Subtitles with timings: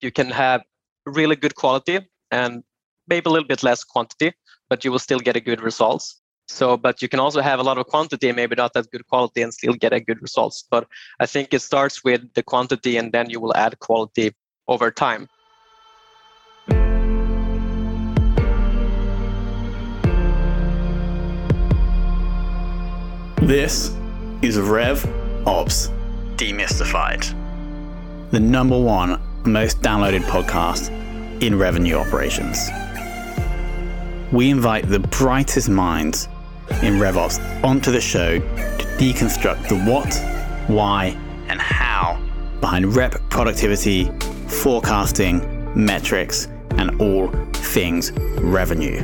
[0.00, 0.62] you can have
[1.06, 2.00] really good quality
[2.30, 2.62] and
[3.08, 4.32] maybe a little bit less quantity,
[4.68, 6.20] but you will still get a good results.
[6.48, 9.42] So, but you can also have a lot of quantity, maybe not that good quality,
[9.42, 10.64] and still get a good results.
[10.70, 10.86] But
[11.18, 14.32] I think it starts with the quantity, and then you will add quality
[14.68, 15.28] over time.
[23.42, 23.96] This
[24.42, 25.04] is Rev
[25.46, 25.88] Ops
[26.36, 27.32] Demystified,
[28.30, 30.90] the number one most downloaded podcast
[31.42, 32.68] in revenue operations.
[34.32, 36.28] We invite the brightest minds
[36.82, 40.12] in RevOps onto the show to deconstruct the what,
[40.68, 41.16] why,
[41.48, 42.20] and how
[42.60, 44.10] behind rep productivity,
[44.48, 45.40] forecasting,
[45.74, 49.00] metrics, and all things revenue.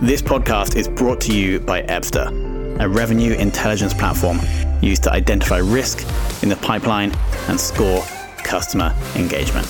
[0.00, 4.38] This podcast is brought to you by Ebsta, a revenue intelligence platform
[4.82, 6.04] used to identify risk
[6.42, 7.12] in the pipeline
[7.48, 8.04] and score
[8.38, 9.66] customer engagement.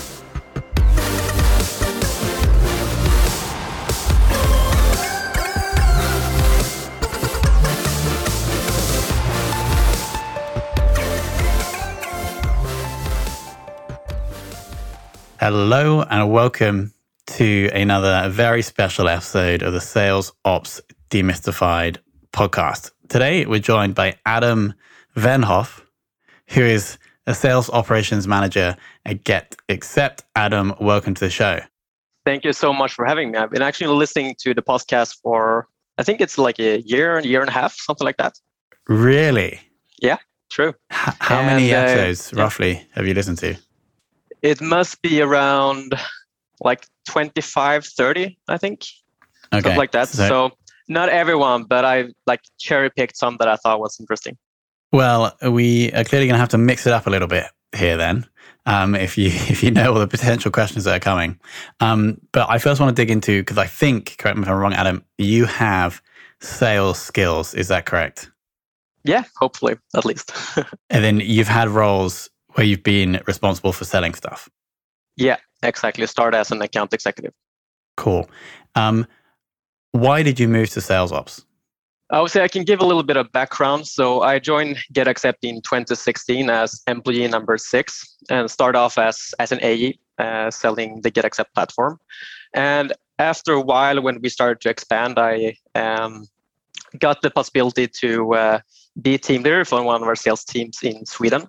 [15.39, 16.95] Hello and welcome
[17.27, 21.98] to another very special episode of the Sales Ops Demystified
[22.33, 22.92] podcast.
[23.08, 24.73] Today we're joined by Adam
[25.16, 25.82] Venhoff,
[26.48, 30.24] who is a sales operations manager at Get Accept.
[30.36, 31.60] Adam, welcome to the show.
[32.24, 33.38] Thank you so much for having me.
[33.38, 35.68] I've been actually listening to the podcast for
[35.98, 38.34] I think it's like a year, a year and a half, something like that.
[38.88, 39.60] Really?
[40.00, 40.16] Yeah,
[40.50, 40.74] true.
[40.90, 42.83] H- how and, many uh, episodes uh, roughly yeah.
[42.92, 43.56] have you listened to?
[44.40, 45.94] It must be around
[46.60, 48.84] like 25, 30, I think.
[49.52, 49.60] Okay.
[49.60, 50.08] Something like that.
[50.08, 50.50] So, so
[50.88, 54.38] not everyone, but I like cherry picked some that I thought was interesting.
[54.93, 57.97] Well, we are clearly going to have to mix it up a little bit here
[57.97, 58.27] then.
[58.67, 61.39] Um, if you if you know all the potential questions that are coming,
[61.81, 64.57] um, but I first want to dig into because I think, correct me if I'm
[64.57, 66.03] wrong, Adam, you have
[66.41, 67.55] sales skills.
[67.55, 68.31] Is that correct?
[69.05, 70.33] Yeah, hopefully, at least.
[70.91, 74.48] and then you've had roles where you've been responsible for selling stuff.
[75.17, 76.07] Yeah, exactly.
[76.07, 77.33] Start as an account executive.
[77.97, 78.31] Cool.
[78.75, 79.07] Um,
[79.91, 81.45] why did you move to sales ops?
[82.12, 83.89] I would say I can give a little bit of background.
[83.89, 89.50] So I joined GetAccept in 2016 as employee number six and start off as, as
[89.50, 91.98] an AE uh, selling the GetAccept platform.
[92.52, 96.27] And after a while, when we started to expand, I um,
[96.98, 98.61] got the possibility to uh,
[99.01, 101.48] be team leader for one of our sales teams in Sweden.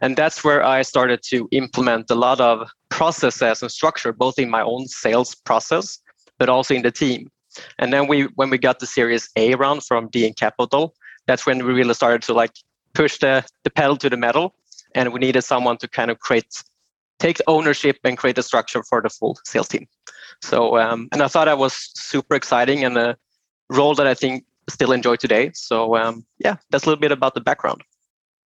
[0.00, 4.50] And that's where I started to implement a lot of processes and structure, both in
[4.50, 5.98] my own sales process,
[6.38, 7.28] but also in the team.
[7.78, 10.94] And then we, when we got the Series A round from DN Capital,
[11.26, 12.52] that's when we really started to like
[12.94, 14.54] push the, the pedal to the metal.
[14.94, 16.62] And we needed someone to kind of create,
[17.18, 19.86] take ownership and create a structure for the full sales team.
[20.42, 23.16] So, um, and I thought that was super exciting and a
[23.68, 25.50] role that I think still enjoy today.
[25.54, 27.82] So, um, yeah, that's a little bit about the background.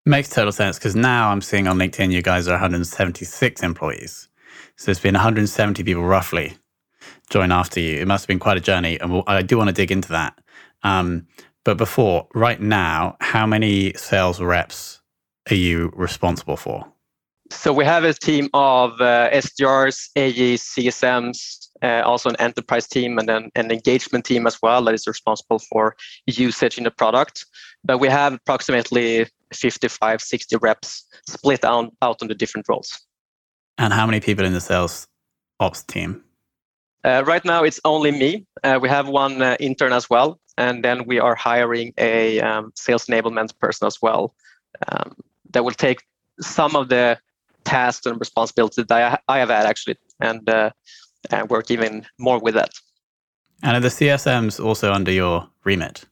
[0.04, 4.28] Makes total sense because now I'm seeing on LinkedIn you guys are 176 employees.
[4.76, 6.56] So it's been 170 people roughly
[7.32, 7.98] join after you.
[7.98, 10.10] It must have been quite a journey, and we'll, I do want to dig into
[10.10, 10.38] that.
[10.82, 11.26] Um,
[11.65, 15.00] but before, right now, how many sales reps
[15.50, 16.87] are you responsible for?
[17.50, 23.19] So we have a team of uh, SDRs, AEs, CSMs, uh, also an enterprise team,
[23.19, 25.94] and then an engagement team as well that is responsible for
[26.26, 27.44] usage in the product.
[27.84, 32.91] But we have approximately 55, 60 reps split out, out on the different roles.
[33.78, 35.06] And how many people in the sales
[35.60, 36.25] ops team?
[37.04, 38.46] Uh, right now, it's only me.
[38.62, 42.72] Uh, we have one uh, intern as well, and then we are hiring a um,
[42.76, 44.34] sales enablement person as well
[44.88, 45.16] um,
[45.50, 46.02] that will take
[46.40, 47.18] some of the
[47.64, 50.70] tasks and responsibilities that I, I have had actually, and, uh,
[51.30, 52.70] and work even more with that.
[53.62, 56.04] And are the CSMs also under your remit?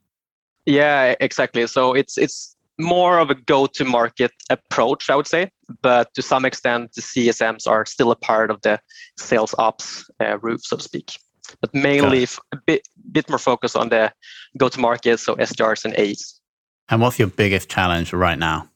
[0.66, 1.66] Yeah, exactly.
[1.66, 5.50] So it's it's more of a go-to-market approach, I would say,
[5.82, 8.80] but to some extent, the CSMs are still a part of the
[9.18, 11.18] sales ops uh, roof, so to speak.
[11.60, 14.12] But mainly a bit bit more focus on the
[14.56, 16.40] go-to-market, so SDRs and AEs.
[16.88, 18.68] And what's your biggest challenge right now?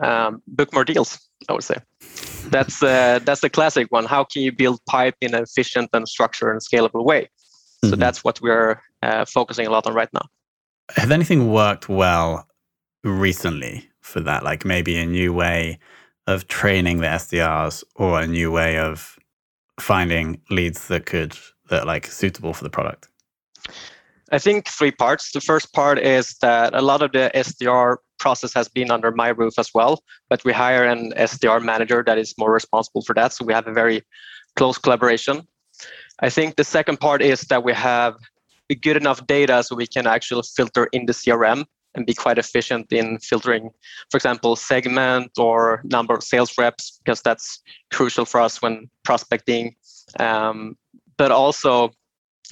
[0.00, 1.76] Um, book more deals, I would say.
[2.50, 4.04] That's uh, that's the classic one.
[4.04, 7.28] How can you build pipe in an efficient and structured and scalable way?
[7.84, 8.00] So mm-hmm.
[8.00, 10.26] that's what we're uh, focusing a lot on right now.
[10.96, 12.46] Has anything worked well
[13.02, 14.44] recently for that?
[14.44, 15.78] Like maybe a new way
[16.26, 19.18] of training the SDRs or a new way of
[19.78, 21.36] finding leads that could
[21.70, 23.08] that like suitable for the product?
[24.32, 25.32] I think three parts.
[25.32, 29.28] The first part is that a lot of the SDR process has been under my
[29.28, 33.32] roof as well, but we hire an SDR manager that is more responsible for that.
[33.32, 34.02] So we have a very
[34.56, 35.46] close collaboration.
[36.20, 38.14] I think the second part is that we have
[38.80, 41.64] good enough data so we can actually filter in the CRM
[41.94, 43.70] and be quite efficient in filtering,
[44.10, 47.62] for example, segment or number of sales reps, because that's
[47.92, 49.76] crucial for us when prospecting.
[50.18, 50.76] Um,
[51.16, 51.92] but also,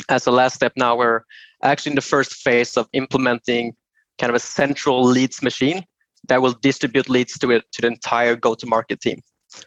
[0.09, 1.23] as a last step, now we're
[1.63, 3.75] actually in the first phase of implementing
[4.19, 5.85] kind of a central leads machine
[6.29, 9.21] that will distribute leads to it to the entire go-to-market team.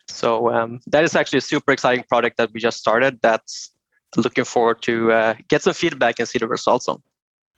[0.07, 3.19] So um, that is actually a super exciting project that we just started.
[3.21, 3.71] That's
[4.15, 7.01] looking forward to uh, get some feedback and see the results on.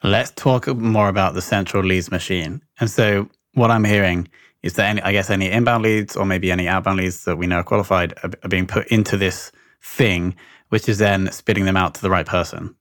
[0.04, 2.62] Let's talk more about the central leads machine.
[2.80, 4.28] And so, what I'm hearing
[4.62, 7.48] is that any, I guess any inbound leads or maybe any outbound leads that we
[7.48, 9.52] know are qualified are, are being put into this
[9.82, 10.36] thing,
[10.70, 12.76] which is then spitting them out to the right person.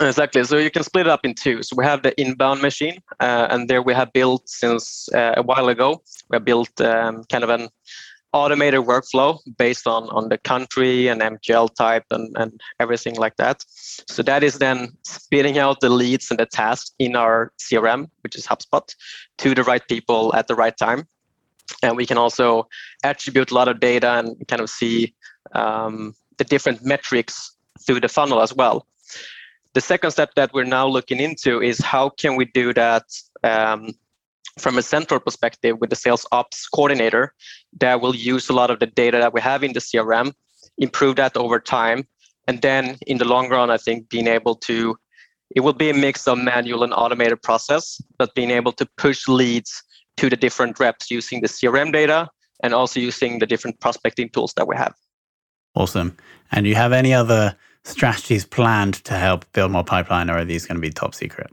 [0.00, 0.42] Exactly.
[0.44, 1.62] So you can split it up in two.
[1.62, 5.42] So we have the inbound machine, uh, and there we have built since uh, a
[5.42, 6.02] while ago.
[6.30, 7.68] We have built um, kind of an
[8.32, 13.64] automated workflow based on, on the country and MQL type and, and everything like that.
[13.68, 18.36] So that is then spitting out the leads and the tasks in our CRM, which
[18.36, 18.94] is HubSpot,
[19.38, 21.06] to the right people at the right time.
[21.82, 22.68] And we can also
[23.04, 25.14] attribute a lot of data and kind of see
[25.54, 28.86] um, the different metrics through the funnel as well.
[29.74, 33.04] The second step that we're now looking into is how can we do that
[33.42, 33.92] um,
[34.58, 37.32] from a central perspective with the sales ops coordinator
[37.80, 40.32] that will use a lot of the data that we have in the CRM,
[40.78, 42.06] improve that over time.
[42.48, 44.96] And then in the long run, I think being able to,
[45.54, 49.28] it will be a mix of manual and automated process, but being able to push
[49.28, 49.82] leads
[50.18, 52.28] to the different reps using the CRM data
[52.62, 54.94] and also using the different prospecting tools that we have.
[55.74, 56.16] Awesome.
[56.50, 60.66] And you have any other strategies planned to help build more pipeline, or are these
[60.66, 61.50] going to be top secret?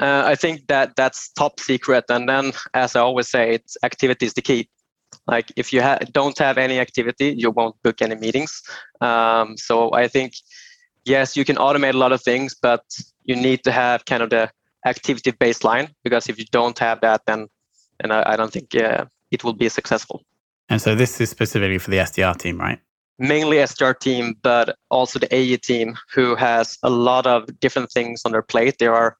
[0.00, 2.04] Uh, I think that that's top secret.
[2.08, 4.68] And then, as I always say, it's activity is the key.
[5.26, 8.62] Like if you ha- don't have any activity, you won't book any meetings.
[9.00, 10.34] Um, so I think,
[11.04, 12.82] yes, you can automate a lot of things, but
[13.24, 14.50] you need to have kind of the
[14.84, 17.48] activity baseline because if you don't have that, then
[18.00, 20.22] and I, I don't think uh, it will be successful.
[20.68, 22.78] And so this is specifically for the SDR team, right?
[23.18, 28.22] Mainly SDR team, but also the AE team, who has a lot of different things
[28.24, 28.76] on their plate.
[28.78, 29.16] There are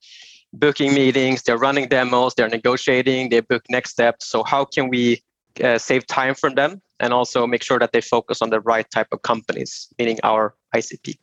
[0.52, 4.26] booking meetings, they're running demos, they're negotiating, they book next steps.
[4.26, 5.22] So how can we
[5.62, 8.88] uh, save time from them and also make sure that they focus on the right
[8.90, 11.16] type of companies, meaning our ICP?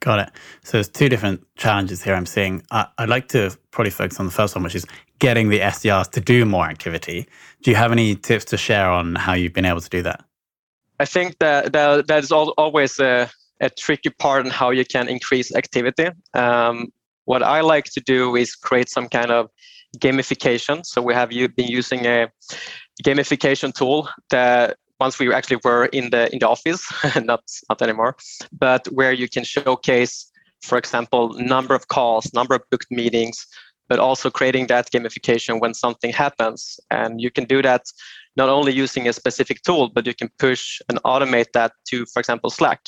[0.00, 0.30] Got it.
[0.62, 2.62] So there's two different challenges here I'm seeing.
[2.70, 4.84] I, would like to probably focus on the first one, which is
[5.18, 7.26] getting the SDRs to do more activity.
[7.62, 10.22] Do you have any tips to share on how you've been able to do that?
[11.00, 13.30] I think that that, that is always a,
[13.60, 16.08] a tricky part in how you can increase activity.
[16.34, 16.92] Um,
[17.24, 19.50] what I like to do is create some kind of
[19.98, 20.84] gamification.
[20.84, 22.28] So we have been using a
[23.04, 26.82] gamification tool that once we actually were in the in the office,
[27.22, 28.16] not not anymore,
[28.52, 30.30] but where you can showcase,
[30.62, 33.46] for example, number of calls, number of booked meetings,
[33.88, 36.78] but also creating that gamification when something happens.
[36.90, 37.82] And you can do that
[38.36, 42.20] not only using a specific tool, but you can push and automate that to, for
[42.20, 42.80] example, Slack.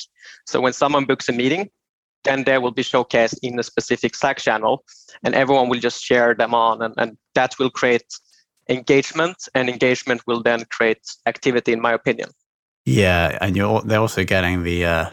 [0.45, 1.69] So when someone books a meeting,
[2.27, 4.83] then they will be showcased in a specific Slack channel,
[5.23, 8.07] and everyone will just share them on, and, and that will create
[8.69, 12.29] engagement, and engagement will then create activity, in my opinion.
[12.85, 15.09] Yeah, and you're they're also getting the uh,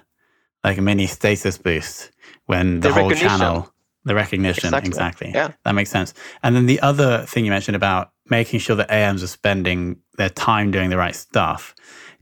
[0.62, 2.10] like a mini status boost
[2.46, 4.88] when the, the whole channel the recognition exactly.
[4.88, 5.30] exactly.
[5.34, 6.14] Yeah, that makes sense.
[6.42, 10.28] And then the other thing you mentioned about making sure that AMs are spending their
[10.28, 11.74] time doing the right stuff.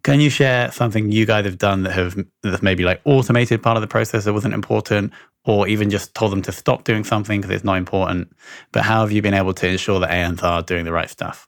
[0.04, 3.76] Can you share something you guys have done that have that maybe like automated part
[3.76, 5.12] of the process that wasn't important,
[5.44, 8.35] or even just told them to stop doing something because it's not important?
[8.73, 11.47] But how have you been able to ensure that AMs are doing the right stuff?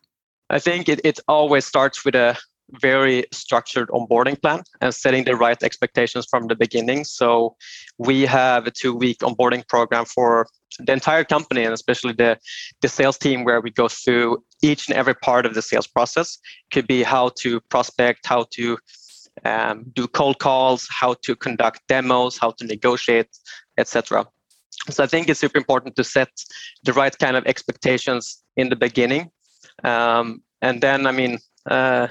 [0.51, 2.39] I think it, it always starts with a
[2.73, 7.05] very structured onboarding plan and setting the right expectations from the beginning.
[7.05, 7.57] So
[7.99, 10.47] we have a two week onboarding program for
[10.79, 12.39] the entire company and especially the,
[12.83, 16.39] the sales team where we go through each and every part of the sales process.
[16.73, 18.79] Could be how to prospect, how to
[19.45, 23.29] um, do cold calls, how to conduct demos, how to negotiate,
[23.79, 24.27] etc.
[24.91, 26.29] So I think it's super important to set
[26.83, 29.31] the right kind of expectations in the beginning.
[29.83, 32.09] Um, and then, I mean, uh,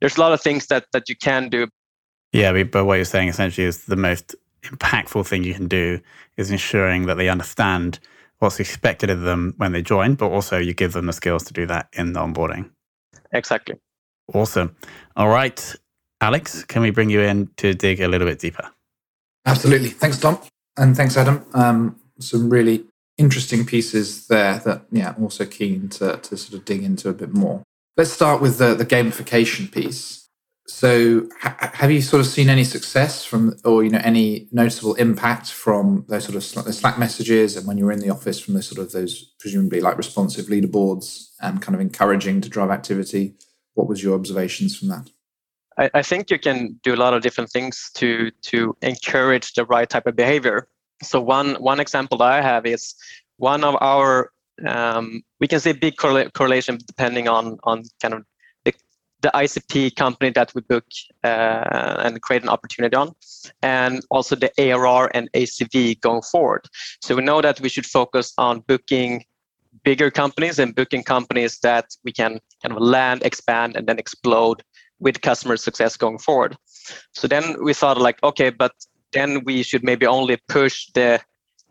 [0.00, 1.68] there's a lot of things that that you can do.
[2.32, 6.00] Yeah, but what you're saying essentially is the most impactful thing you can do
[6.36, 7.98] is ensuring that they understand
[8.38, 11.52] what's expected of them when they join, but also you give them the skills to
[11.52, 12.70] do that in the onboarding.
[13.32, 13.76] Exactly.
[14.32, 14.76] Awesome.
[15.16, 15.74] All right,
[16.20, 18.70] Alex, can we bring you in to dig a little bit deeper?
[19.46, 19.88] Absolutely.
[19.88, 20.38] Thanks, Tom.
[20.76, 21.44] And thanks, Adam.
[21.54, 22.84] Um, some really
[23.18, 27.12] interesting pieces there that yeah, I'm also keen to, to sort of dig into a
[27.12, 27.62] bit more.
[28.00, 30.26] Let's start with the, the gamification piece.
[30.66, 34.94] So, ha- have you sort of seen any success from, or you know, any noticeable
[34.94, 38.40] impact from those sort of the Slack messages, and when you were in the office
[38.40, 42.70] from the sort of those presumably like responsive leaderboards and kind of encouraging to drive
[42.70, 43.34] activity?
[43.74, 45.10] What was your observations from that?
[45.76, 49.66] I, I think you can do a lot of different things to to encourage the
[49.66, 50.68] right type of behavior.
[51.02, 52.94] So one one example that I have is
[53.36, 54.32] one of our
[54.66, 58.24] um, we can see big correla- correlation depending on on kind of
[58.64, 58.74] the,
[59.22, 60.84] the ICP company that we book
[61.24, 63.12] uh, and create an opportunity on,
[63.62, 66.66] and also the ARR and ACV going forward.
[67.00, 69.24] So we know that we should focus on booking
[69.84, 74.62] bigger companies and booking companies that we can kind of land, expand, and then explode
[74.98, 76.56] with customer success going forward.
[77.12, 78.72] So then we thought like, okay, but
[79.12, 81.20] then we should maybe only push the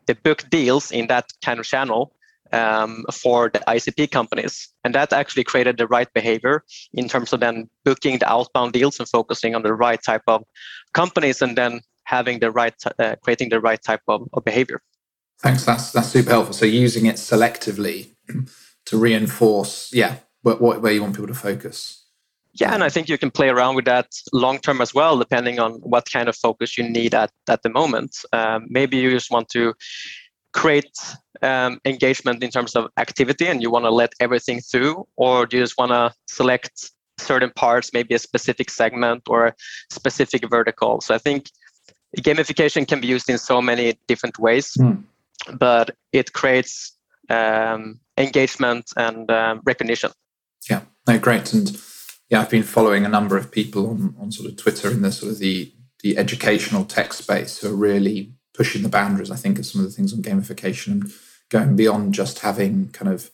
[0.07, 2.11] the book deals in that kind of channel
[2.51, 4.69] um, for the ICP companies.
[4.83, 6.63] And that actually created the right behavior
[6.93, 10.43] in terms of then booking the outbound deals and focusing on the right type of
[10.93, 14.81] companies and then having the right, uh, creating the right type of, of behavior.
[15.41, 15.63] Thanks.
[15.65, 16.53] That's, that's super helpful.
[16.53, 18.15] So using it selectively
[18.85, 22.05] to reinforce, yeah, what, what, where you want people to focus.
[22.53, 25.59] Yeah, and I think you can play around with that long term as well, depending
[25.59, 28.17] on what kind of focus you need at, at the moment.
[28.33, 29.73] Um, maybe you just want to
[30.53, 30.97] create
[31.41, 35.57] um, engagement in terms of activity and you want to let everything through, or do
[35.57, 39.53] you just want to select certain parts, maybe a specific segment or a
[39.89, 41.01] specific vertical?
[41.01, 41.49] So I think
[42.17, 45.03] gamification can be used in so many different ways, mm.
[45.57, 46.97] but it creates
[47.29, 50.11] um, engagement and um, recognition.
[50.69, 51.53] Yeah, no, great.
[51.53, 51.79] And
[52.29, 55.11] yeah, I've been following a number of people on, on sort of Twitter in the
[55.11, 59.31] sort of the the educational tech space who are really pushing the boundaries.
[59.31, 61.13] I think of some of the things on gamification and
[61.49, 63.31] going beyond just having kind of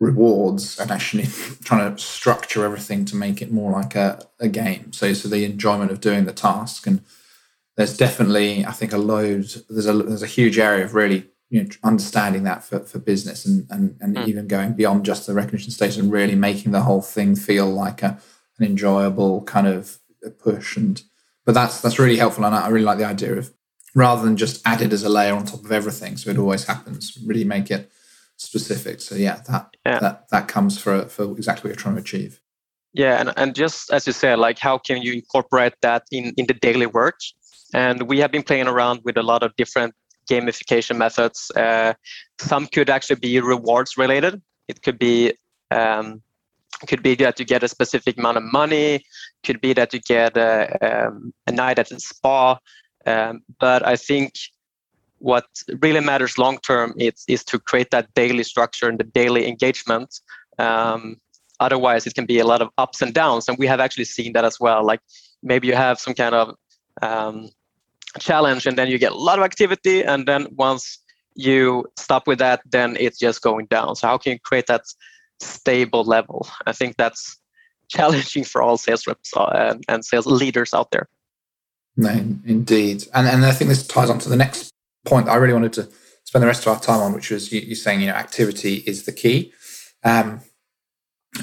[0.00, 1.26] rewards and actually
[1.64, 4.92] trying to structure everything to make it more like a, a game.
[4.92, 7.02] So so the enjoyment of doing the task and
[7.76, 11.62] there's definitely I think a load there's a there's a huge area of really you
[11.62, 14.26] know understanding that for, for business and and, and mm.
[14.26, 18.02] even going beyond just the recognition stage and really making the whole thing feel like
[18.02, 18.18] a,
[18.58, 19.98] an enjoyable kind of
[20.38, 21.02] push and
[21.44, 23.52] but that's that's really helpful and I really like the idea of
[23.94, 26.64] rather than just add it as a layer on top of everything so it always
[26.64, 27.90] happens really make it
[28.36, 29.98] specific so yeah that yeah.
[29.98, 32.40] that that comes for for exactly what you're trying to achieve
[32.92, 36.46] yeah and, and just as you said like how can you incorporate that in in
[36.46, 37.18] the daily work
[37.74, 39.94] and we have been playing around with a lot of different
[40.30, 41.50] gamification methods.
[41.56, 41.94] Uh,
[42.38, 44.40] some could actually be rewards related.
[44.68, 45.34] It could be
[45.70, 46.22] um,
[46.86, 49.04] could be that you get a specific amount of money.
[49.44, 52.58] Could be that you get a, um, a night at a spa.
[53.06, 54.34] Um, but I think
[55.18, 55.46] what
[55.80, 60.20] really matters long term is, is to create that daily structure and the daily engagement.
[60.58, 61.16] Um,
[61.60, 64.32] otherwise, it can be a lot of ups and downs, and we have actually seen
[64.32, 64.84] that as well.
[64.84, 65.00] Like
[65.42, 66.54] maybe you have some kind of
[67.02, 67.50] um,
[68.18, 70.98] challenge and then you get a lot of activity and then once
[71.34, 74.82] you stop with that then it's just going down so how can you create that
[75.40, 77.38] stable level i think that's
[77.88, 81.08] challenging for all sales reps uh, and, and sales leaders out there
[81.96, 84.70] no indeed and, and i think this ties on to the next
[85.06, 85.88] point i really wanted to
[86.24, 88.76] spend the rest of our time on which was you, you saying you know activity
[88.86, 89.52] is the key
[90.04, 90.40] um,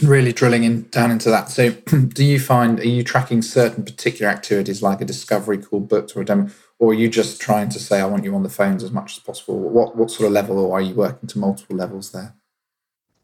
[0.02, 1.50] really drilling in down into that.
[1.50, 1.72] So,
[2.08, 6.22] do you find are you tracking certain particular activities like a discovery call booked or
[6.22, 6.50] a demo,
[6.80, 9.18] or are you just trying to say I want you on the phones as much
[9.18, 9.60] as possible?
[9.60, 12.36] What what sort of level, or are you working to multiple levels there?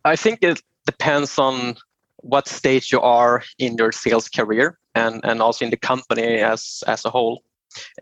[0.05, 1.75] I think it depends on
[2.23, 6.83] what stage you are in your sales career and and also in the company as
[6.87, 7.43] as a whole.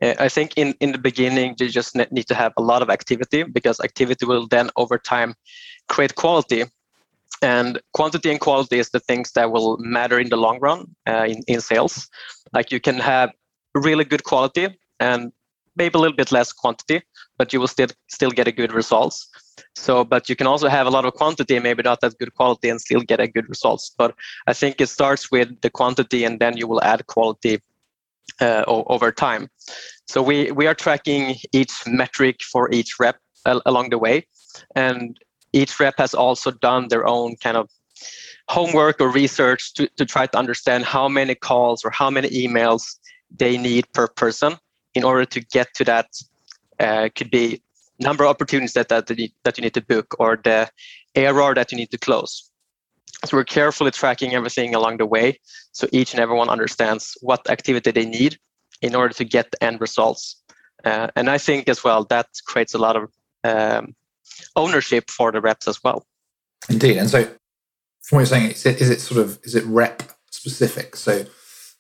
[0.02, 2.90] Uh, I think in, in the beginning, you just need to have a lot of
[2.90, 5.34] activity because activity will then over time
[5.88, 6.66] create quality.
[7.42, 11.26] And quantity and quality is the things that will matter in the long run uh,
[11.26, 12.10] in, in sales.
[12.54, 13.32] Like you can have
[13.74, 14.68] really good quality
[15.00, 15.32] and
[15.76, 17.02] maybe a little bit less quantity
[17.38, 19.30] but you will still still get a good results
[19.76, 22.70] so but you can also have a lot of quantity maybe not that good quality
[22.70, 23.94] and still get a good results.
[23.98, 24.16] But
[24.48, 27.60] i think it starts with the quantity and then you will add quality
[28.40, 29.50] uh, over time.
[30.08, 34.28] So we we are tracking each metric for each rep along the way.
[34.76, 35.18] And
[35.54, 37.70] each rep has also done their own kind of
[38.50, 42.98] homework or research to, to try to understand how many calls or how many emails
[43.36, 44.58] they need per person
[44.94, 46.08] in order to get to that
[46.80, 47.62] uh, could be
[48.02, 50.70] number of opportunities that, that, that you need to book or the
[51.16, 52.50] ARR that you need to close.
[53.26, 55.40] So we're carefully tracking everything along the way
[55.72, 58.38] so each and everyone understands what activity they need
[58.82, 60.42] in order to get the end results.
[60.84, 63.12] Uh, and I think as well that creates a lot of
[63.44, 63.96] um,
[64.56, 66.06] ownership for the reps as well.
[66.70, 67.24] Indeed, and so
[68.02, 70.96] from what you're saying, is it, is it sort of is it rep specific?
[70.96, 71.26] So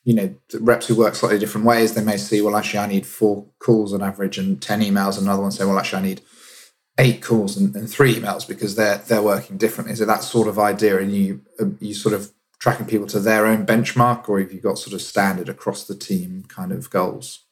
[0.03, 3.05] you know, reps who work slightly different ways, they may see, well, actually, I need
[3.05, 5.21] four calls on average and 10 emails.
[5.21, 6.21] Another one say, well, actually, I need
[6.97, 9.93] eight calls and, and, three emails because they're they're working differently.
[9.93, 10.99] Is it that sort of idea?
[10.99, 14.59] And you uh, you sort of tracking people to their own benchmark, or have you
[14.59, 17.45] got sort of standard across the team kind of goals?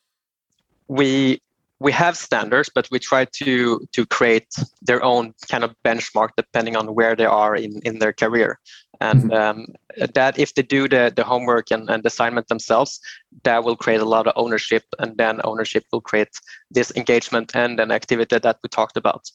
[0.87, 1.41] We
[1.79, 6.75] we have standards, but we try to to create their own kind of benchmark depending
[6.75, 8.59] on where they are in in their career
[9.01, 9.59] and mm-hmm.
[9.59, 9.67] um,
[10.13, 12.99] that if they do the, the homework and, and assignment themselves
[13.43, 16.29] that will create a lot of ownership and then ownership will create
[16.71, 19.29] this engagement and an activity that we talked about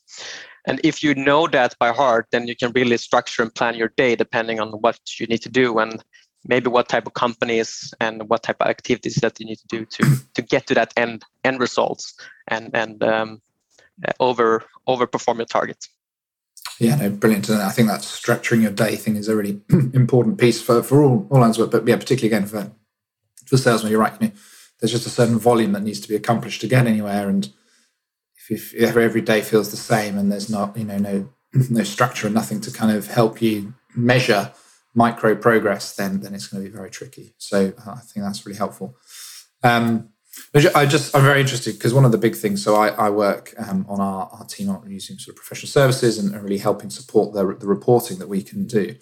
[0.66, 3.92] and if you know that by heart then you can really structure and plan your
[3.96, 6.04] day depending on what you need to do and
[6.46, 9.84] maybe what type of companies and what type of activities that you need to do
[9.86, 10.04] to
[10.34, 12.14] to get to that end end results
[12.48, 13.40] and and um,
[14.20, 15.88] over overperform your targets
[16.78, 17.48] yeah, no, brilliant.
[17.48, 19.60] And I think that structuring your day thing is a really
[19.94, 22.72] important piece for, for all, all lines of work, but yeah, particularly again for
[23.46, 24.14] for salesmen, you're right.
[24.20, 24.34] You know,
[24.80, 27.28] there's just a certain volume that needs to be accomplished to get anywhere.
[27.28, 27.52] And
[28.48, 31.28] if, if every day feels the same and there's not, you know, no
[31.70, 34.52] no structure and nothing to kind of help you measure
[34.94, 37.34] micro progress, then then it's going to be very tricky.
[37.38, 38.96] So uh, I think that's really helpful.
[39.62, 40.10] Um,
[40.54, 42.62] I just I'm very interested because one of the big things.
[42.62, 46.18] So I, I work um, on our, our team on using sort of professional services
[46.18, 48.94] and, really helping support the, the reporting that we can do.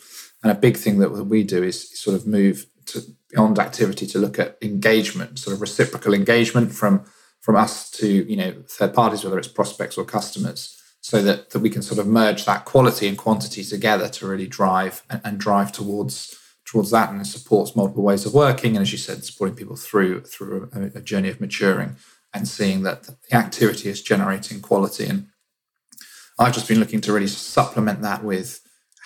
[0.42, 4.18] And a big thing that we do is sort of move to beyond activity to
[4.18, 7.04] look at engagement, sort of reciprocal engagement from
[7.40, 11.60] from us to you know third parties, whether it's prospects or customers, so that that
[11.60, 15.38] we can sort of merge that quality and quantity together to really drive and, and
[15.38, 16.38] drive towards
[16.72, 19.76] towards that and it supports multiple ways of working and as you said supporting people
[19.76, 21.96] through through a, a journey of maturing
[22.32, 25.06] and seeing that the activity is generating quality.
[25.06, 25.26] And
[26.38, 28.60] i've just been looking to really supplement that with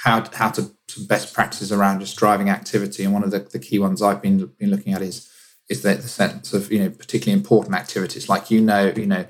[0.04, 3.02] how how to some best practices around just driving activity.
[3.02, 5.28] And one of the, the key ones i've been been looking at is
[5.68, 8.28] is the, the sense of you know particularly important activities.
[8.28, 9.26] Like you know you know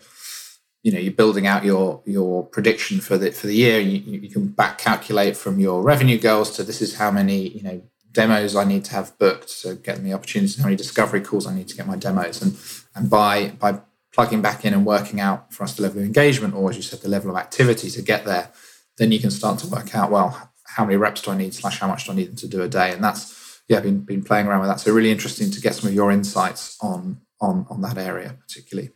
[0.83, 3.81] you know you're building out your your prediction for the for the year.
[3.81, 7.63] You, you can back calculate from your revenue goals to this is how many you
[7.63, 7.81] know
[8.17, 9.51] demos I need to have booked.
[9.51, 12.57] So getting the opportunities, how many discovery calls I need to get my demos, and
[12.97, 13.81] and by by
[14.13, 16.83] plugging back in and working out for us the level of engagement, or as you
[16.83, 18.51] said, the level of activity to get there,
[18.97, 21.79] then you can start to work out well how many reps do I need slash
[21.79, 23.25] how much do I need them to do a day, and that's
[23.69, 24.81] yeah been been playing around with that.
[24.81, 28.96] So really interesting to get some of your insights on on on that area particularly.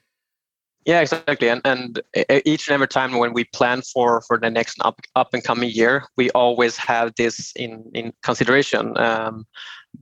[0.86, 1.48] Yeah, exactly.
[1.48, 2.00] And and
[2.46, 5.70] each and every time when we plan for for the next up up and coming
[5.70, 8.96] year, we always have this in in consideration.
[8.96, 9.46] Um,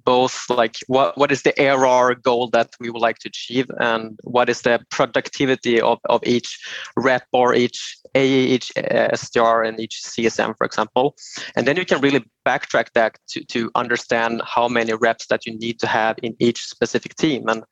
[0.05, 4.19] both like what what is the ARR goal that we would like to achieve, and
[4.23, 6.61] what is the productivity of of each
[6.97, 11.17] rep or each AE, each uh, SDR, and each CSM, for example.
[11.57, 15.59] And then you can really backtrack that to to understand how many reps that you
[15.59, 17.49] need to have in each specific team.
[17.49, 17.65] And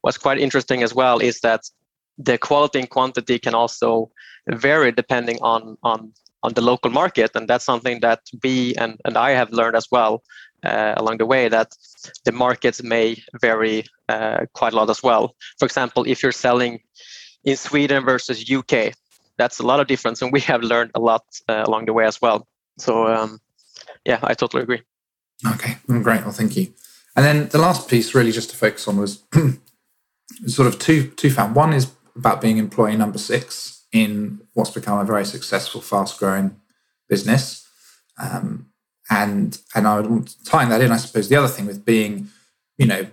[0.00, 1.60] what's quite interesting as well is that
[2.18, 4.10] the quality and quantity can also
[4.48, 7.30] vary depending on on on the local market.
[7.34, 10.22] And that's something that we and, and i have learned as well
[10.62, 11.74] uh, along the way that
[12.24, 15.34] the markets may vary uh, quite a lot as well.
[15.58, 16.80] For example if you're selling
[17.44, 18.74] in sweden versus uk
[19.36, 20.22] that's a lot of difference.
[20.22, 22.46] And we have learned a lot uh, along the way as well.
[22.78, 23.40] So um,
[24.04, 24.82] yeah i totally agree.
[25.54, 25.76] Okay.
[25.86, 26.22] Great.
[26.22, 26.72] Well thank you.
[27.16, 29.22] And then the last piece really just to focus on was
[30.46, 34.98] sort of two two found one is about being employee number six in what's become
[34.98, 36.56] a very successful, fast growing
[37.08, 37.68] business.
[38.18, 38.70] Um,
[39.10, 42.28] and and I would tying that in, I suppose the other thing with being,
[42.78, 43.06] you know,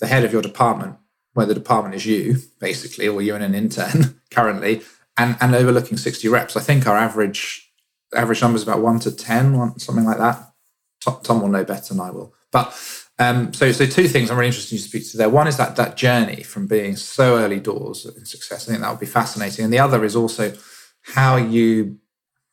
[0.00, 0.96] the head of your department,
[1.34, 4.82] where the department is you, basically, or you're in an intern currently,
[5.16, 6.56] and, and overlooking 60 reps.
[6.56, 7.70] I think our average
[8.14, 10.52] average number is about one to 10, one, something like that.
[11.00, 12.32] Tom, Tom will know better than I will.
[12.50, 12.74] But
[13.18, 15.28] um, so, so two things I'm really interested to speak to there.
[15.28, 18.68] One is that that journey from being so early doors in success.
[18.68, 19.64] I think that would be fascinating.
[19.64, 20.54] And the other is also
[21.02, 21.98] how you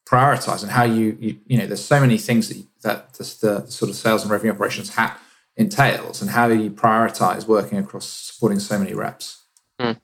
[0.08, 3.72] prioritize and how you you, you know there's so many things that that the, the
[3.72, 5.20] sort of sales and revenue operations hat
[5.56, 9.44] entails, and how do you prioritize working across supporting so many reps.
[9.80, 10.00] Mm.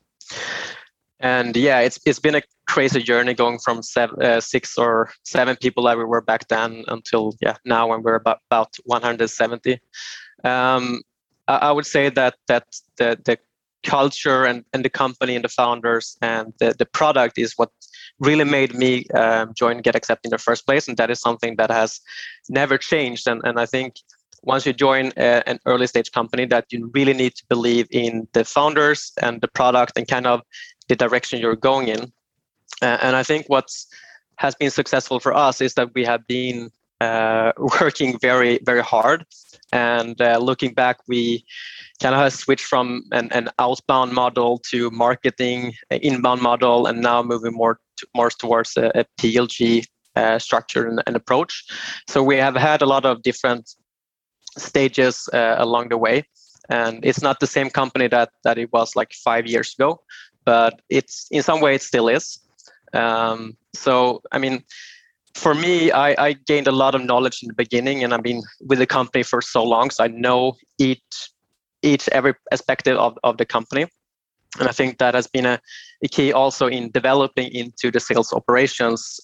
[1.18, 5.56] And yeah, it's it's been a crazy journey going from seven, uh, six or seven
[5.56, 9.78] people that we were back then until yeah now when we're about, about 170
[10.44, 11.02] um,
[11.48, 13.38] I, I, would say that that the, the
[13.82, 17.70] culture and, and the company and the founders and the, the product is what
[18.18, 20.88] really made me um, join GetAccept in the first place.
[20.88, 22.00] And that is something that has
[22.48, 23.26] never changed.
[23.26, 23.96] And, and I think
[24.42, 28.28] once you join a, an early stage company that you really need to believe in
[28.32, 30.42] the founders and the product and kind of
[30.88, 32.12] the direction you're going in.
[32.80, 33.86] Uh, and I think what's
[34.36, 36.70] has been successful for us is that we have been
[37.02, 39.24] uh, working very very hard.
[39.72, 41.44] And uh, looking back we
[42.02, 47.54] kind of switched from an, an outbound model to marketing inbound model and now moving
[47.54, 49.86] more to, more towards a, a plg
[50.16, 51.64] uh, structure and, and, approach.
[52.08, 53.64] So we have had a lot of different
[54.58, 56.24] stages uh, along the way.
[56.68, 60.00] And it's not the same company that that it was like five years ago
[60.44, 62.38] but it's in some way it still is.
[62.94, 64.62] Um, so i mean
[65.34, 68.42] for me I, I gained a lot of knowledge in the beginning and i've been
[68.60, 71.30] with the company for so long so i know each
[71.82, 73.86] each every aspect of, of the company
[74.58, 75.60] and i think that has been a,
[76.04, 79.20] a key also in developing into the sales operations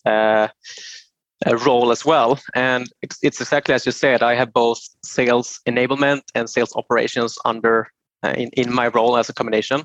[1.47, 2.39] uh, role as well.
[2.55, 4.23] And it's, it's, exactly as you said.
[4.23, 7.89] I have both sales enablement and sales operations under
[8.25, 9.85] uh, in in my role as a combination,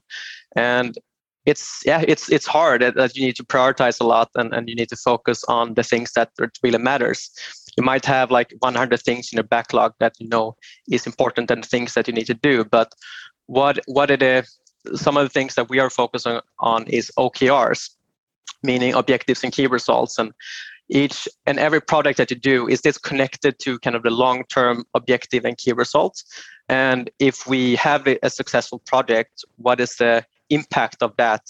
[0.56, 0.98] and
[1.46, 4.70] it's yeah it's it's hard uh, that you need to prioritize a lot and, and
[4.70, 6.30] you need to focus on the things that
[6.64, 7.32] really matters.
[7.78, 10.56] You might have like 100 things in your backlog that you know
[10.90, 12.92] is important and things that you need to do but
[13.48, 14.48] what what are the
[14.96, 17.90] some of the things that we are focusing on is okrs
[18.64, 20.32] meaning objectives and key results and
[20.90, 24.44] each and every product that you do is this connected to kind of the long
[24.46, 26.24] term objective and key results?
[26.70, 31.42] And if we have a successful project what is the impact of that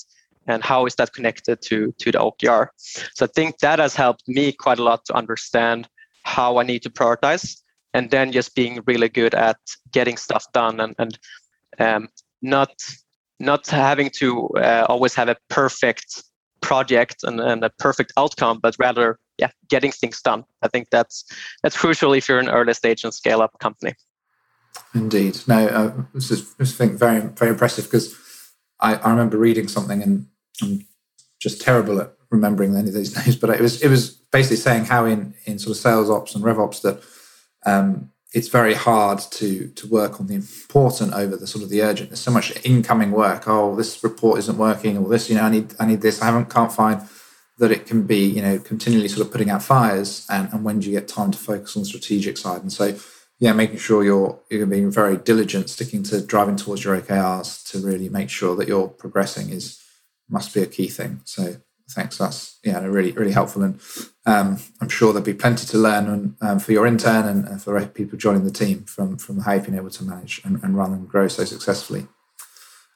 [0.48, 2.68] and how is that connected to to the okr
[3.14, 5.88] so i think that has helped me quite a lot to understand
[6.24, 7.58] how i need to prioritize
[7.94, 9.58] and then just being really good at
[9.92, 11.20] getting stuff done and, and
[11.80, 12.08] um,
[12.42, 12.74] not
[13.40, 16.24] not having to uh, always have a perfect
[16.62, 20.44] project and, and a perfect outcome but rather yeah, getting things done.
[20.62, 21.26] I think that's
[21.62, 23.94] that's crucial if you're an early stage and scale up company.
[24.94, 28.16] Indeed, no, uh, this is I think very very impressive because
[28.84, 30.28] I, I remember reading something and
[30.62, 30.86] I'm
[31.40, 34.86] just terrible at remembering any of these names, but it was it was basically saying
[34.86, 37.02] how in in sort of sales ops and rev ops that
[37.66, 41.82] um, it's very hard to to work on the important over the sort of the
[41.82, 42.10] urgent.
[42.10, 43.48] There's so much incoming work.
[43.48, 46.22] Oh, this report isn't working, or this, you know, I need I need this.
[46.22, 47.02] I haven't can't find
[47.60, 50.80] that it can be, you know, continually sort of putting out fires and, and when
[50.80, 52.62] do you get time to focus on the strategic side?
[52.62, 52.96] And so,
[53.40, 57.80] yeah, making sure you're you're being very diligent, sticking to driving towards your OKRs to
[57.80, 59.82] really make sure that you're progressing is
[60.30, 61.22] must be a key thing.
[61.26, 61.58] So
[61.90, 63.80] thanks, that's yeah, really really helpful, and
[64.26, 67.86] um, I'm sure there'll be plenty to learn and, um, for your intern and, for
[67.88, 70.94] people joining the team from from how you've been able to manage and, and run
[70.94, 72.08] and grow so successfully.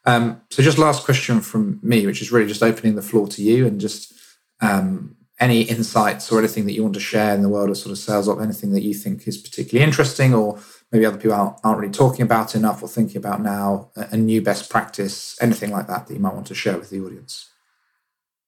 [0.05, 3.43] Um, so just last question from me, which is really just opening the floor to
[3.43, 4.13] you and just
[4.61, 7.91] um, any insights or anything that you want to share in the world of sort
[7.91, 10.59] of sales op, anything that you think is particularly interesting or
[10.91, 14.17] maybe other people aren't, aren't really talking about enough or thinking about now, a, a
[14.17, 17.49] new best practice, anything like that that you might want to share with the audience?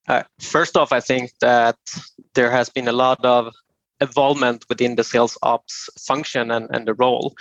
[0.08, 1.78] Uh, first off, I think that
[2.34, 3.54] there has been a lot of
[4.02, 7.36] involvement within the sales ops function and, and the role.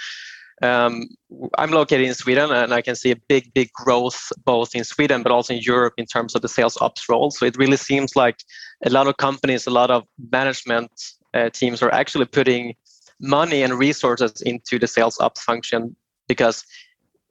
[0.62, 1.08] Um,
[1.56, 5.22] I'm located in Sweden and I can see a big, big growth both in Sweden
[5.22, 7.30] but also in Europe in terms of the sales ops role.
[7.30, 8.42] So it really seems like
[8.84, 10.90] a lot of companies, a lot of management
[11.34, 12.74] uh, teams are actually putting
[13.20, 15.94] money and resources into the sales ops function
[16.26, 16.64] because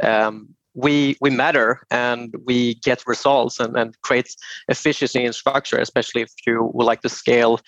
[0.04, 4.36] um, we we matter and we get results and, and create
[4.70, 7.60] efficiency in structure, especially if you would like to scale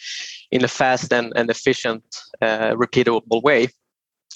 [0.51, 2.03] in a fast and, and efficient,
[2.41, 3.67] uh, repeatable way.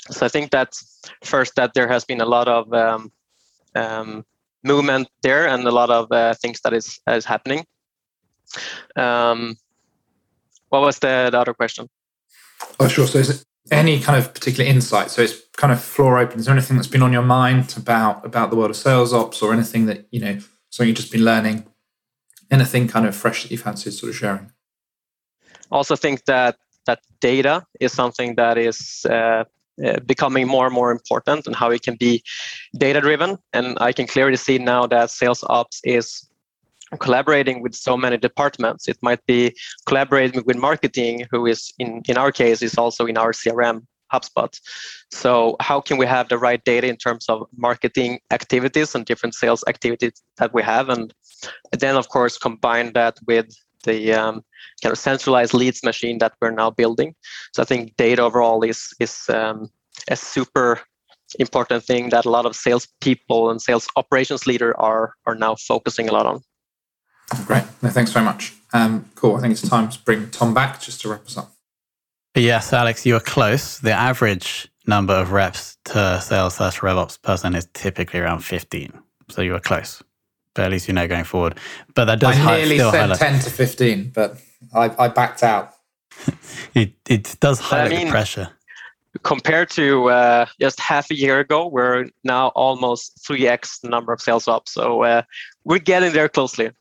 [0.10, 0.76] So I think that
[1.24, 3.12] first that there has been a lot of um,
[3.76, 4.26] um,
[4.63, 7.66] movement there and a lot of uh, things that is is happening.
[8.96, 9.58] Um,
[10.70, 11.89] what was the, the other question?
[12.80, 13.08] Oh, sure.
[13.08, 15.12] So, is it any kind of particular insight?
[15.12, 16.39] So, it's kind of floor open.
[16.39, 19.42] Is there anything that's been on your mind about about the world of sales ops,
[19.42, 20.39] or anything that you know,
[20.70, 21.66] something you've just been learning?
[22.52, 24.52] Anything kind of fresh that you fancy sort of sharing?
[25.72, 29.46] Also, think that that data is something that is uh,
[29.84, 32.24] uh, becoming more and more important and how it can be
[32.78, 33.38] data driven.
[33.54, 36.30] And I can clearly see now that sales ops is
[37.00, 38.88] collaborating with so many departments.
[38.88, 39.56] It might be
[39.86, 44.60] collaborating with marketing, who is in, in our case is also in our CRM HubSpot.
[45.12, 49.34] So how can we have the right data in terms of marketing activities and different
[49.34, 51.14] sales activities that we have, and
[51.72, 53.48] then of course combine that with
[53.84, 54.43] the um,
[54.82, 57.15] kind of centralized leads machine that we're now building.
[57.54, 59.69] So I think data overall is is um,
[60.10, 60.82] a super
[61.39, 65.56] important thing that a lot of sales people and sales operations leader are are now
[65.56, 66.41] focusing a lot on.
[67.46, 67.63] Great.
[67.82, 68.54] No, thanks very much.
[68.74, 69.36] Um, cool.
[69.38, 71.52] I think it's time to bring Tom back just to wrap us up.
[72.36, 73.80] Yes, Alex, you are close.
[73.80, 78.91] The average number of reps to sales slash RevOps person is typically around 15.
[79.30, 80.04] So you are close
[80.54, 81.60] but at least you know going forward.
[81.96, 83.20] But that does I nearly still said highlight.
[83.20, 84.38] ten to fifteen, but
[84.74, 85.74] I, I backed out.
[86.74, 88.50] it, it does highlight I mean, the pressure.
[89.22, 94.20] Compared to uh, just half a year ago, we're now almost 3x the number of
[94.20, 94.68] sales up.
[94.68, 95.22] So uh,
[95.63, 96.72] we're getting there closely.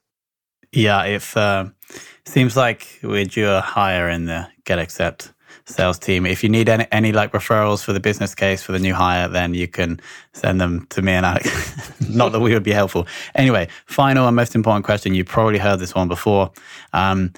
[0.72, 1.66] Yeah, it uh,
[2.24, 5.32] seems like we're due a hire in the GetAccept
[5.66, 6.26] sales team.
[6.26, 9.28] If you need any, any like referrals for the business case for the new hire,
[9.28, 10.00] then you can
[10.32, 12.00] send them to me and Alex.
[12.08, 13.06] Not that we would be helpful.
[13.34, 15.14] Anyway, final and most important question.
[15.14, 16.50] You probably heard this one before.
[16.92, 17.32] Um,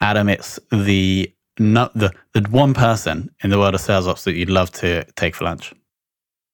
[0.00, 4.34] Adam, it's the not the the one person in the world of sales ops that
[4.34, 5.72] you'd love to take for lunch.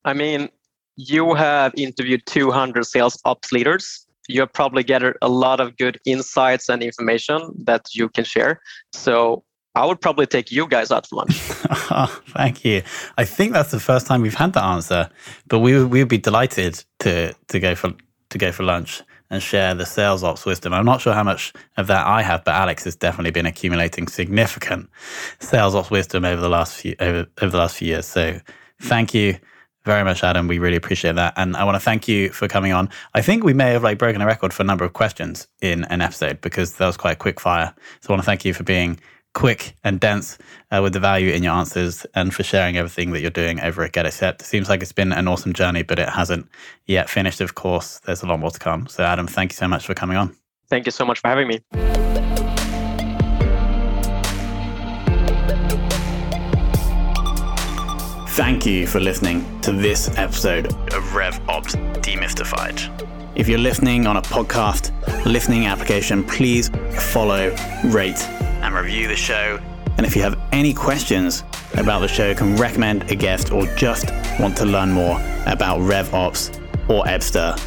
[0.04, 0.50] I mean,
[0.96, 4.07] you have interviewed 200 sales ops leaders.
[4.28, 8.61] You have probably gathered a lot of good insights and information that you can share.
[8.92, 11.35] So I would probably take you guys out for lunch.
[12.35, 12.83] thank you.
[13.16, 15.09] I think that's the first time we've had that answer,
[15.46, 17.92] but we we would be delighted to to go for
[18.31, 20.72] to go for lunch and share the sales ops wisdom.
[20.72, 24.09] I'm not sure how much of that I have, but Alex has definitely been accumulating
[24.09, 24.88] significant
[25.38, 28.07] sales ops wisdom over the last few over, over the last few years.
[28.07, 28.40] So
[28.81, 29.38] thank you
[29.85, 30.48] very much, Adam.
[30.48, 31.35] We really appreciate that.
[31.37, 32.90] And I want to thank you for coming on.
[33.14, 35.85] I think we may have like broken a record for a number of questions in
[35.85, 37.74] an episode because that was quite a quick fire.
[38.00, 38.98] So I want to thank you for being
[39.35, 40.38] quick and dense
[40.71, 43.83] uh, with the value in your answers and for sharing everything that you're doing over
[43.83, 44.41] at GetAccept.
[44.41, 46.49] It seems like it's been an awesome journey, but it hasn't
[46.87, 48.01] yet finished, of course.
[48.01, 48.87] There's a lot more to come.
[48.88, 50.37] So, Adam, thank you so much for coming on.
[50.69, 51.61] Thank you so much for having me.
[58.38, 63.07] Thank you for listening to this episode of RevOps Demystified.
[63.35, 64.93] If you're listening on a podcast
[65.25, 66.71] listening application, please
[67.12, 68.19] follow, rate,
[68.88, 69.61] review the show.
[69.98, 71.44] And if you have any questions
[71.77, 76.57] about the show, can recommend a guest, or just want to learn more about RevOps
[76.88, 77.61] or Ebsta,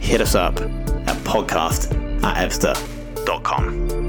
[0.00, 4.01] hit us up at podcast at ebsta.com.